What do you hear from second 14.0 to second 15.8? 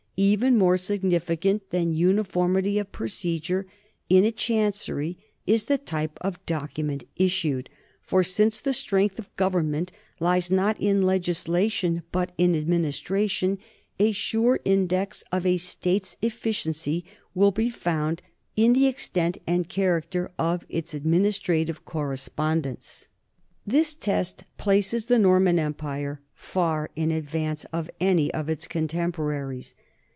sure index of a